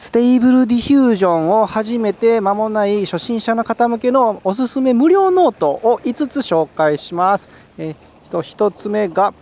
[0.00, 7.50] Stable Diffusion を始めて間もない初心者の方向けのおすすめ無料ノートを5つ紹介します。
[7.76, 7.94] えー、
[8.30, 9.34] 1つ目が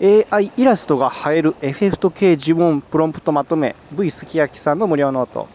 [0.00, 5.46] AI イラストが映えるエフェクト系呪文プロンプトまとめ V すき焼きさんの無料 note。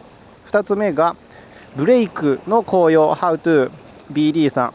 [0.46, 1.16] 2つ目が
[1.74, 3.70] ブレイクの紅葉 How to
[4.12, 4.66] BD さ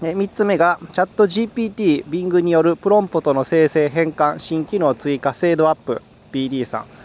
[0.00, 0.04] ん。
[0.04, 7.01] で3つ目がチャット GPT Bing によるプロンプトの生成変換新機能追加精度アップ BD さん。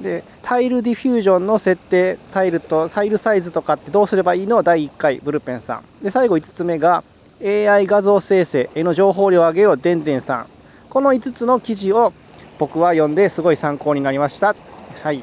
[0.00, 4.62] で Tiled Diffusion の設定タイルとタイルサイズとかってどうすればいいの？
[4.62, 6.04] 第1回ブルペンさん。
[6.04, 7.04] で最後5つ目が
[7.42, 10.46] AI 画像生成への情報量を上げようでんでんさん。
[10.90, 12.12] この5つの記事を
[12.58, 14.54] 僕は読んですごい参考になりました。
[15.02, 15.22] はい。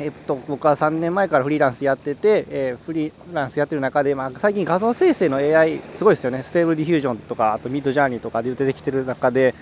[0.00, 6.42] えっと、僕は3年前からフリーランスやってて、えー、フリーランスやってる中で、まあ、最近画像生成の AI すごいですよね。
[6.42, 9.54] Stable Diffusion とかあと Midjourney とかで出てきてる中で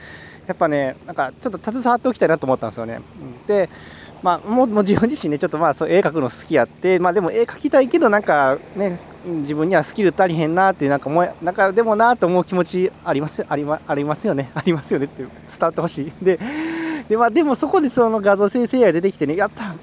[0.46, 3.00] やっぱねなんかちょっと携わっておきたいなと思ったんですよね。
[3.46, 3.68] で
[4.22, 14.50] まあもも自分自身ねちょっとまあそう絵描くの好きやってまあでも絵描きたいけどなんかね自分にはスキル足りへんなっていうなんかもなんかでもなと思う気持ちありますあり,、ま、ありますよね。
[14.54, 16.12] ありますよねって伝わってほしい。
[16.24, 16.38] で
[17.08, 19.74] で,、まあ、でもそこでその画像生成 AI 出てきてねやった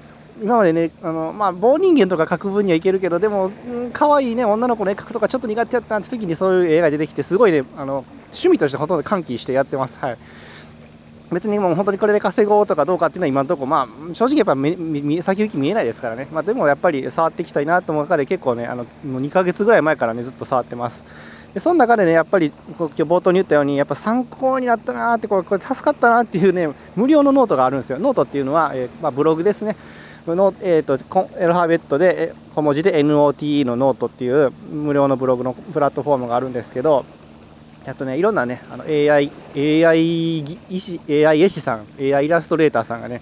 [0.41, 3.51] 今までね、あのまあ、棒人間とか描く分にはいけるけど、でも、
[3.91, 9.99] 可愛いね、女の子の絵描くとかちょっと苦手やったって時にそういう絵が出てきて、すごいね、あの趣味としてほとんど歓喜してやってます。
[9.99, 10.17] はい。
[11.31, 14.55] 別にもう本当にこれで稼ごうとかどうかっていうのは今のところ、まあ、正直やっぱ
[15.23, 21.03] 先行き見えないですからね、まあ、でもやっぱり触っていきたいなと思う中で結構ねあのもう2ヶ月ぐらい前からねずっと触ってます。
[21.53, 27.99] でその中でねやっぱり今日冒頭に言ったようにやっぱ参考になったなってこれこれ助かったなっていうね無料のノートがあるんですよ。
[27.99, 29.75] ノートっていうのは、えー、まあ、ブログですね。
[30.35, 37.05] の、えーと、アルファベットで小文字で NOTE のノートっていう無料のブログのプラットフォームがあるんですけど
[37.85, 39.31] あとねいろんなねあの AI,
[39.85, 43.21] AI, 医師 AI 絵師さん AI イラストレーターさんがね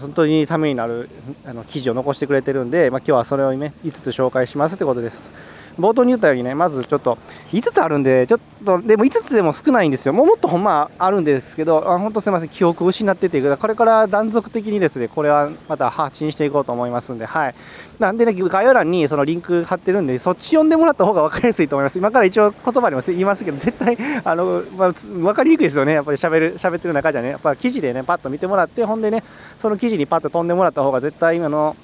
[0.00, 1.08] 本当にためになる
[1.44, 5.30] あの記事を残してくれてるんで、まあ、今日はそれをね5つ紹介しますってことです。
[5.78, 10.12] 冒頭に言ったようにね、まずちょっと5つあるんで、ちょっと、でも5つでも少ないんですよ。
[10.12, 17.54] もうもっとほんまあるんですけど、あ本当すみません、記憶を失ってて、これから断続的にですね、これはまた発信していこうと思いますんで、はい。
[17.98, 21.98] なんでね、概要欄にそのリンク貼ってるんで、そっち読んでもらった方が分かりやすいと思います。
[21.98, 25.92] 今から一応言葉でも言いますけど、絶対、あの、まあ、分かりにくいですよね。
[25.92, 29.22] やっぱり喋る、喋ってる中じゃね、やっぱ記事でね、パッと見てもらって、ほんでね、
[29.58, 31.76] その記事にパッと飛んでもらった方が絶対今の、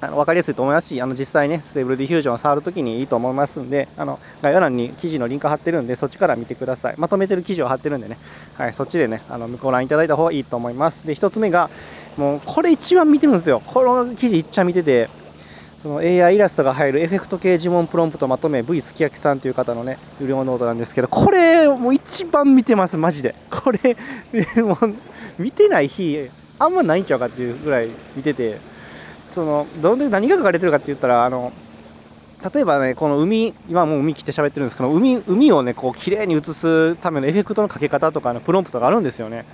[0.00, 6.94] あの分かりやすいと思いますし、あの実際ね、 Stable Diffusion を触るときにいいと思いますんで、あの概要欄に記事のリンク貼ってるんで、そっちから見てください。
[6.98, 8.18] まとめてる記事を貼ってるんでね、
[8.54, 11.06] はい、そっちでね、あのご覧いただいた方がいいと思います。
[11.06, 11.70] で、1つ目が、
[12.16, 13.62] もうこれ一番見てるんですよ。
[13.64, 15.08] この記事いっちゃ見てて、
[15.82, 23.34] その AI イラストが映えるエフェクト系呪文プロンプトまとめ V すき焼きさんという方のね、無料ノートなんですけど、これもう一番見てます、マジで。
[23.50, 23.96] これ、
[24.62, 24.94] もう
[25.38, 28.58] 見てない日、あんまないんちゃうかっていうぐらい見てて、
[29.36, 31.52] そのどんで何が書かれてるかって言ったらあの
[32.54, 39.44] 例えばねこの海今もう海切って喋ってるんですけど海海をねこう綺麗に映すためのエフェクトのかけ方とかのプロンプトがあるんですよね。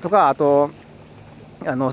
[0.00, 0.70] とかあと
[1.66, 1.92] あの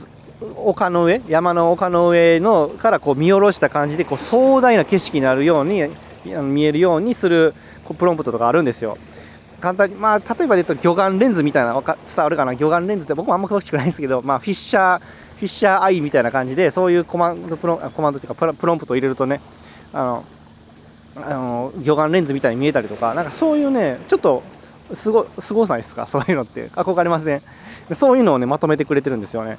[0.55, 5.83] 丘の上山の丘の上のからこう見下ろした感じでこう壮大な景色になるように
[6.23, 8.97] 見えるようにするこうプロンプトとかあるんですよ。
[9.59, 12.53] 簡単にまあ例えばで言うと魚眼レンズみたいな伝わるかな？
[12.53, 19.41] 魚眼レンズって僕もあんま詳しくないんですけどまあ fish fisheye みたいな感じでそういうコマンドプロコマンドっていうかプロンプトを入れるとね
[19.91, 20.25] あの
[21.15, 24.43] あの魚眼レンズみたいに見えたりとかなんかそういうねちょっと
[24.93, 26.05] すごすごさないですか？
[26.05, 27.41] そういうのって憧れません？
[27.95, 29.57] そういうのをねまとめてくれてるんですよね。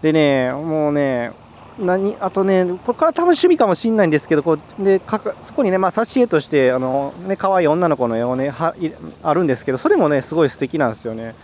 [0.00, 1.32] でねもうね
[1.80, 8.76] 何あとねこれから多分趣味かもしれないんですけどこうでかそこにねまあ挿絵としてあのね可愛い女の子の絵をねは
[9.24, 11.34] あるんですけどそれもねすごい素敵なんですよね。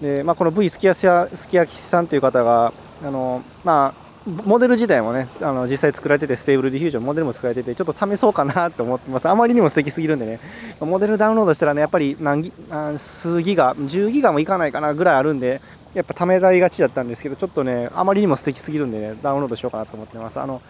[0.00, 1.36] で、まあ、この V すき焼
[1.66, 2.72] きさんという方が
[3.02, 4.08] あのまあ
[4.44, 9.28] モデル自体もねあの実際作られてて Stable Diffusion モデルも作られててちょっと試そうかなと思ってます。
[9.28, 10.40] あまりにも素敵すぎるんでね。
[10.80, 12.52] モデルダウンロードしたらねやっぱり何ギ
[12.98, 15.62] 数ギガ10ギガもいかないかなぐらいあるんで
[15.94, 20.38] やっぱためらいがちだったんですけどちょっとねあまりにも素敵すぎるんでねダウンロードしようかなと思ってます。
[20.38, 20.60] あの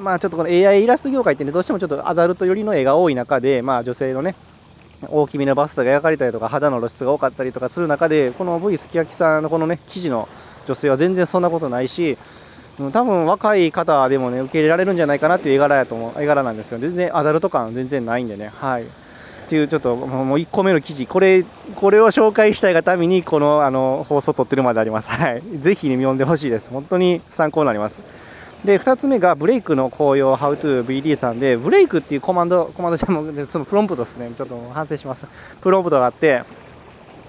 [0.00, 4.34] まあちょっとこの AI イラスト業界ってねどうしてもちょっとアダルト寄りの絵が多い中でまあ女性のね
[5.02, 10.28] 大きめのバストが描かれたりとか肌の露出が多かったりとかする中でこの V すき焼きさんのこのね記事の
[10.66, 12.16] 女性は全然そんなことないし
[12.76, 16.78] 多分若い方でもね受け入れられるんじゃないかなっていう絵柄やと思う絵柄なんですよ。
[16.78, 18.48] 全然アダルト感全然ないんでね。
[18.48, 18.82] はい。
[18.82, 18.86] っ
[19.46, 21.06] ていうちょっともう1個目の記事。
[21.06, 21.44] これ
[21.76, 25.08] これを紹介したいがためにこのあの放送撮ってるまであります。
[25.08, 25.42] はい。
[25.60, 26.70] ぜひ、ね、読んでほしいです。
[26.70, 28.00] 本当に参考になります。
[28.64, 34.30] で2つ目がブレイクの紅葉 How to BD さんでブレイクっていうコマンドコマンドじゃもそのプロンプトですね。
[34.36, 35.26] ちょっと反省します。
[35.60, 36.44] プロンプトがあって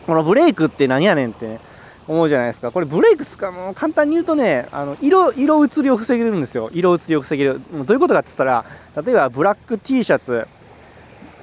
[0.07, 1.59] このブレイクって何やねんってね
[2.07, 2.71] 思うじゃないですか。
[2.71, 6.69] これブレイク使うも簡単に言うとねあの色色移りを防げるんですよ。
[6.71, 7.59] 色移りを防げる。
[7.73, 8.65] どういうことかって言ったら
[9.03, 10.47] 例えばブラック T シャツ。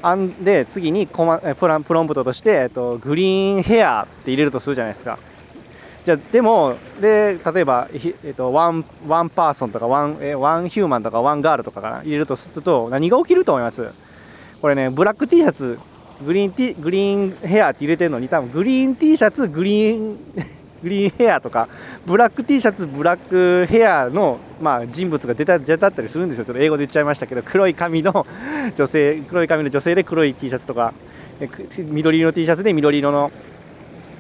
[0.04, 5.16] あんで次にコマプランプロンプトとして、えっと、 green hair って入れるとするじゃないですか。
[6.04, 7.88] じゃでもで例えば、
[8.25, 13.88] えっと、 one one person とか one え one human とか one girl とかかな入れるとすると何が起きると思います？
[14.60, 15.78] これねブラック T シャツ
[16.25, 20.16] グリーンティグリーンヘアって入れてるのに多分グリーン T シャツグリーン
[20.82, 21.69] グリーンヘアとか
[22.05, 26.44] ブラック T シャツブラックヘアの、まあ、人物が出た出たったりするんですよ。
[26.44, 28.26] ちょっと英語で言っちゃいましたけど黒い髪の
[28.75, 30.93] 女性黒い髪の女性で黒い T シャツとか
[31.78, 33.31] 緑色の T シャツで緑色の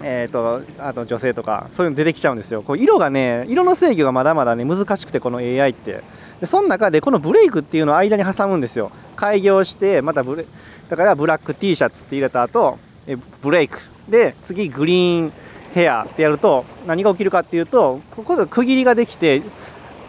[0.02, 2.62] えーと、あと女性とかそういうの出てきちゃうんですよ。
[2.62, 6.02] こう色がね色の制御がまだまだね難しくてこの AI って。
[6.40, 8.90] でその中でこのブレイクっていうのを間に挟むんですよ。
[9.16, 10.44] 開業してまたブレ
[10.88, 13.78] だからブラック T シャツって入れた後えブレイク。
[14.08, 15.32] で次グリーン
[15.72, 19.42] ヘアってやると何が起きるかっていうとここで区切りができて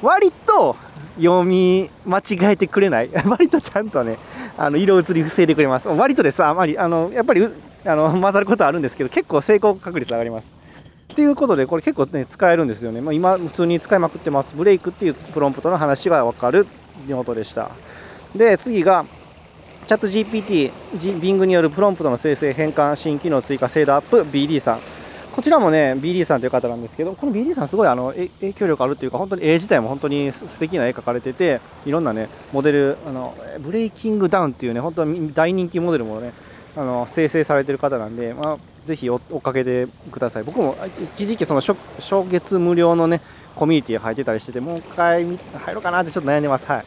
[0.01, 0.75] 割と
[1.18, 3.10] 読み間違えてくれない。
[3.25, 4.18] 割とちゃんとね
[4.57, 5.88] あの色移り防いでくれます。
[5.88, 6.44] 割とです。
[6.44, 7.48] あまりあのやっぱり
[7.85, 10.56] あの混ざることあるんですけど結構成功確率上がります。
[11.12, 14.56] っていうことでこれ結構ね使えるんですよね、まあ、今普通に使いまくってます。
[14.56, 16.68] ブレイクっていうプロンプトの話が分かる
[17.07, 17.71] 用途でした。
[18.35, 19.06] で次が
[19.88, 20.71] チャット GPT、
[21.19, 24.80] Bing によるプロンプトの生成、変換、新機能追加、精度アップ、BD さん。
[25.33, 36.33] こちらもね、BD さんという方なんですけど、この BD さん、すごいあの影響力あるっていうか、本当に絵自体も本当に素敵な絵描かれてて、いろんなね、モデル、あのブレイキングダウンっていうね、本当に大人気モデルもね、
[36.75, 40.44] あの生成されてる方なんで、まあ、ぜひ追っかけてください。
[40.44, 40.75] 僕も
[41.16, 41.75] 一時期、その初
[42.30, 43.22] 月無料のね、
[43.56, 46.68] コミュニティ入ってたりしてて、もう一回入ろうかなってちょっと悩んでます。
[46.68, 46.86] はい。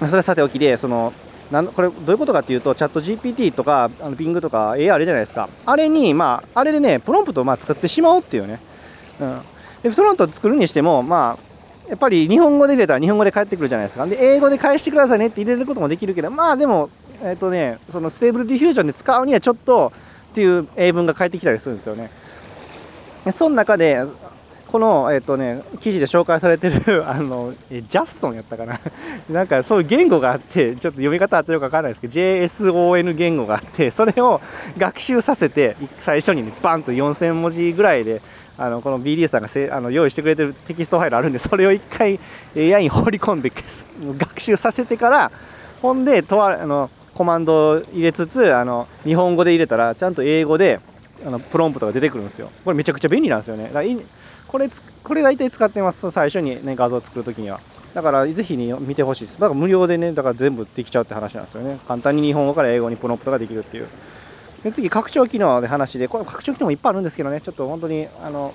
[0.00, 1.12] それはさておきで、その、
[1.50, 5.48] なんこれどういうことかっていうと、 ChatGPT とか、あの Bing とか AR じゃないですか。
[5.64, 8.60] あれに、まあ、あれでね、プロンプトをまあ作ってしまおうっていうね。
[9.20, 9.40] うん。
[9.82, 11.46] で、プロンプト作るにしても、まあ、
[11.88, 14.06] やっぱり日本語で入れたら日本語で返ってくるじゃないですか。
[14.06, 16.90] で、英語で返してくださいねって入れることもできるけど、まあでも、
[17.22, 19.92] えっ、とね、その Stable Diffusion で使うにはちょっと
[20.32, 22.10] っていう英文が返ってきたりするんですよね。
[23.32, 24.04] その中で、
[24.70, 28.78] この、えっ、とね、記事で紹介されてる あのジャストンやったかな？
[29.30, 34.40] なんかそういう言語があってちょっと読み方合ってるか分からないですけど JSON 言語があってそれを
[34.76, 38.20] 学習させて最初にねバンと4000文字ぐらいで
[38.58, 42.18] あのこの BD さんがせあの用意してくれてるテキストファイルあるんでそれを1回
[42.56, 43.52] AI に放り込んで
[44.18, 45.30] 学習させてから
[45.82, 50.80] ほんでとあのコマンド入れつつあの日本語で入れたらちゃんと英語で
[51.24, 52.50] あのプロンプトが出てくるんですよ。
[52.62, 53.64] これめちゃくちゃ便利なんですよね。
[53.72, 53.88] だから
[54.46, 54.68] これ
[55.02, 57.60] これ大体使ってます最初に、ね、画像を作るときには。
[57.94, 59.34] だからぜひ、ね、見てほしいです。
[59.34, 61.80] だから無料でねだから全部できちゃうって話なんですよね。
[61.88, 63.88] 簡単に日本語から英語にプロンプトができるっていう。
[64.62, 67.40] で次拡張機能で話でこれ拡張機能もいっぱいあるんですけどね。
[67.40, 68.52] ちょっと本当にあの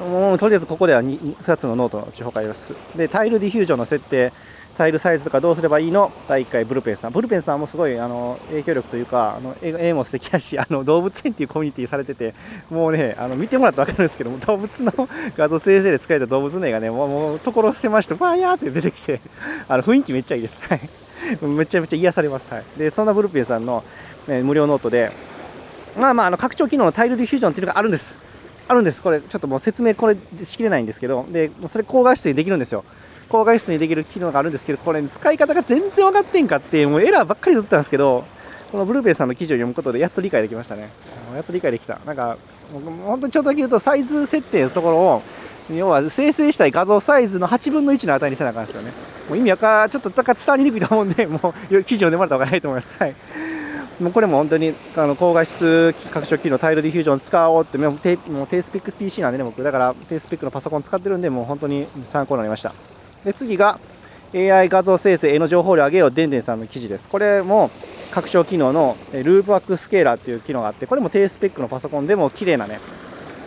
[0.00, 2.74] もうとりあえずここでは 2, 2つのノートの紹介です。
[2.94, 4.34] で Tile Diffusion の設定。
[4.80, 6.10] タイルサイズとかどうすればいいの？
[6.26, 7.12] 第1回ブルペンさん。
[7.12, 12.34] ブルペンさんもすごいあの影響力というかあの絵も素敵だしあの動物園っていうコミュニティされてて
[12.70, 15.06] もうねあの見てもらったら分かるんですけども動物の
[15.36, 19.20] 画像生成で使えた動物の絵がねもうところ捨てましてわーやーって出てきて
[19.68, 20.62] あの雰囲気めっちゃいいです。
[21.42, 23.84] めちゃめちゃ癒されます、はい、でそんなブルペンさんの、
[24.28, 25.12] ね、無料ノートで
[25.94, 28.16] まあまああの拡張機能の Tile Diffusion っていうのがあるんです。
[28.66, 29.02] あるんです。
[29.02, 32.82] これちょっともう説明これしきれないんですけどでそれ高画質にできるんですよ。
[33.30, 38.24] 高画質にできる機能があるんですけど、これ、使い方が全然分かってんかって、もうエラーばっかり取ったんですけど、
[38.72, 40.90] このブルーベイさんの記事を読むことでやっと理解できましたね。
[41.34, 42.00] やっと理解できた。
[42.04, 42.36] なんか、
[43.04, 45.22] 本当にちょっとだけ言うと、サイズ設定のところを、
[45.72, 48.92] 要は生成したい画像サイズの8分の1の値にせなあかんですよね。
[49.28, 52.92] もう意味わかちょっとだから伝わりにくいと思うんで、もう記事を読まれた方が早いと思います。
[52.98, 53.14] はい。
[54.00, 62.72] もうこれも本当にあの高画質拡張機能タイルディフュージョン使おうってもう低もう低スペック PC なんでね僕だから低スペックのパソコン使ってるんでもう本当に参考になりました
[63.24, 63.78] で次が
[64.34, 67.08] AI 画像生成絵の情報量上げようでんでんさんの記事です。
[67.08, 67.70] これも
[68.10, 72.80] 拡張機能の Loopback Scaler っていう機能があって、これも低スペックのパソコンでも綺麗なね、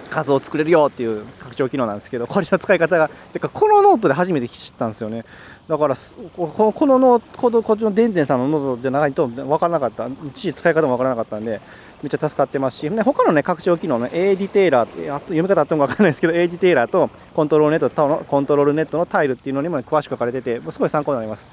[0.10, 5.26] 画像を作れるよっていう拡張機能なんですけど、これの使い方が、てかこのノートで初めて知ったんですよね。
[5.68, 5.96] だから、
[6.36, 6.52] こ
[6.86, 11.62] のノート、このこっちのでんでんさんのノートじゃないと分からなかった、一時使い方も分からなかったんで、
[12.04, 21.50] めっちゃ助かってますし、ね、他のね、拡張機能の A ディテイラーって、あと読み方あっても分かんないですけど、A ディテイラーと ControlNet の ControlNet のタイルっていうのにも、ね、詳しく書かれてて、すごい参考になります。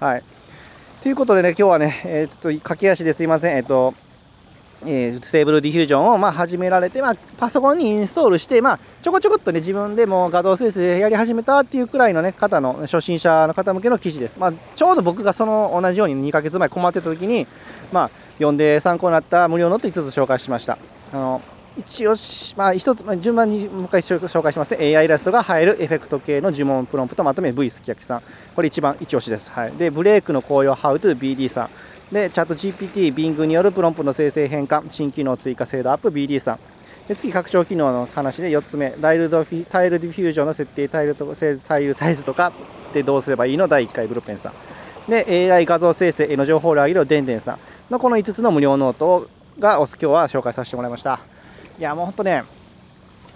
[0.00, 0.22] はい。
[1.02, 3.56] ということでね、今日はね、えー、っと、駆け足ですいません。
[3.58, 3.94] えー、っと、
[4.86, 14.38] えー、 Stable Diffusion をまあ始められて、まあ、パソコンにインストールして、まあ、ちょこちょこっとね、自分でも画像生成やり始めたっていうくらいのね、方の、初心者の方向けの記事です。
[14.38, 17.46] まあ、ちょうど僕がその同じように2ヶ月前困ってた時に、
[17.92, 18.10] まあ、
[18.40, 20.78] 読んで参考になった無料ノート5つ紹介しました。
[21.12, 21.42] あの
[21.78, 24.96] 一応し、まあ、一つ、まあ、順番にもう一回紹介しますね。
[24.96, 28.22] AI イラストが入るエフェクト系の呪文プロンプトまとめ V すき焼きさん。
[28.56, 29.50] これ一番一押しです。
[29.52, 29.72] はい。
[29.72, 31.70] で、ブレイクの紅葉 How to BD さ
[32.10, 32.12] ん。
[32.12, 36.58] で、 ChatGPT、Bing によるプロンプトの生成変換、新機能追加精度アップ BD さん。
[37.06, 41.34] で次、拡張機能の話で4つ目、タイルドフィ Tile Diffusion の設定、タイルと
[41.68, 42.52] タイルサイズとか
[42.92, 43.68] でどうすればいいの？
[43.68, 44.52] 第1回ブルペンさん。
[45.10, 47.58] で、AI 画像生成への情報を上げるデンデンさん
[47.90, 49.28] のこの5つの無料ノート
[49.58, 51.18] が今日は紹介させてもらいました。
[51.78, 52.44] いや、もう本当ね、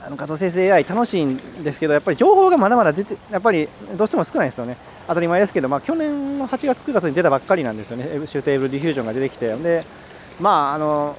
[0.07, 4.77] あの画像生成 AI 楽しいんですけど、やっぱり情報がまだまだ出て、やっぱりどうしても少ないですよね。
[5.09, 9.85] 当たり前ですけど、まあ、去年の8月、9月に出たばっかりなんですよね、 Stable Diffusion が出てきて、で
[10.41, 11.17] まあ、あの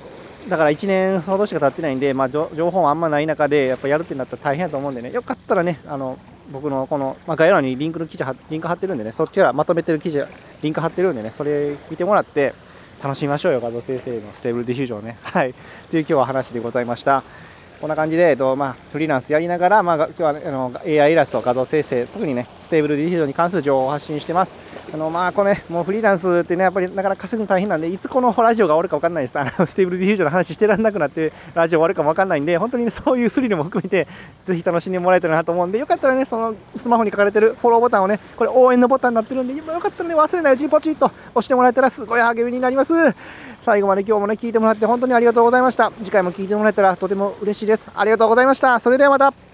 [0.47, 6.17] だから1年ほどしか経ってないんで、まあ、情報もあんまない中で、やっぱやるってなったら大変だと思うんでね、よかったらね、あの
[6.51, 10.23] 僕のこの、まあ、概要欄にリンクの記事リンク貼ってるんでね、そっちからまとめてる記事、
[10.61, 12.53] リンク貼ってるんでね、それ見てもらって、
[13.05, 15.17] 楽しみましょうよ、画像生成の Stable Diffusion ね。
[15.21, 15.53] はい。
[15.91, 17.21] という今日は話でございました。
[17.79, 24.55] こんな感じで、えっとまあ、フリーランスやりながら、まあ、今日は、あの AI イラスト、画像生成、特にね、 Stable Diffusion に関する情報を発信してます。
[24.93, 29.39] あのまあこれ、ね、もうフリーランスってね、やっぱりなかなか稼ぐの大変なんで、いつこのラジオが終わるか分かんないです。
[29.39, 34.07] あの Stable Diffusion の話してらんなくなって、ラジオ終わるかも分かんないんで、本当に、ね、そういうスリルも含めて、
[34.47, 42.93] ぜひ楽しんでもらえたらなと思うんで、よかったらね、そのスマホに書かれてるフォローボタンをね、これ応援のボタンになってるんで、よかったらね、忘れないうちにポチッと押してもらえたらすごい励みになります。
[43.61, 45.91] 最後まで今日もね、聞いてもらって本当にありがとうございました。
[46.03, 47.89] 次回も聞いてもらえたらとても嬉しいです。
[47.95, 48.79] ありがとうございました。
[48.79, 49.44] それではまた。